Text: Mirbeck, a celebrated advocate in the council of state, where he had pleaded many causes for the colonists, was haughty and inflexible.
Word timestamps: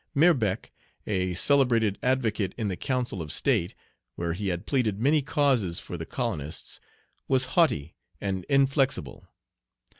Mirbeck, 0.15 0.71
a 1.05 1.35
celebrated 1.35 1.99
advocate 2.01 2.55
in 2.57 2.69
the 2.69 2.75
council 2.75 3.21
of 3.21 3.31
state, 3.31 3.75
where 4.15 4.33
he 4.33 4.47
had 4.47 4.65
pleaded 4.65 4.99
many 4.99 5.21
causes 5.21 5.79
for 5.79 5.95
the 5.95 6.07
colonists, 6.07 6.79
was 7.27 7.45
haughty 7.53 7.93
and 8.19 8.43
inflexible. 8.49 9.27